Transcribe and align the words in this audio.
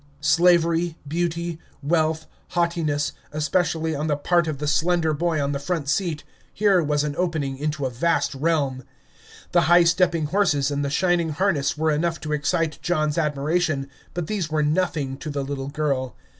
Slavery, 0.19 0.97
beauty, 1.07 1.59
wealth, 1.83 2.25
haughtiness, 2.53 3.11
especially 3.31 3.93
on 3.93 4.07
the 4.07 4.17
part 4.17 4.47
of 4.47 4.57
the 4.57 4.65
slender 4.65 5.13
boy 5.13 5.39
on 5.39 5.51
the 5.51 5.59
front 5.59 5.87
seat, 5.89 6.23
here 6.51 6.81
was 6.81 7.03
an 7.03 7.15
opening 7.19 7.55
into 7.59 7.85
a 7.85 7.91
vast 7.91 8.33
realm. 8.33 8.83
The 9.51 9.61
high 9.69 9.83
stepping 9.83 10.25
horses 10.25 10.71
and 10.71 10.83
the 10.83 10.89
shining 10.89 11.29
harness 11.29 11.77
were 11.77 11.91
enough 11.91 12.19
to 12.21 12.33
excite 12.33 12.81
John's 12.81 13.19
admiration, 13.19 13.91
but 14.15 14.25
these 14.25 14.49
were 14.49 14.63
nothing 14.63 15.17
to 15.17 15.29
the 15.29 15.43
little 15.43 15.67
girl. 15.69 16.15